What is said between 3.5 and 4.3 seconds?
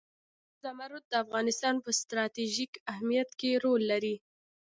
رول لري.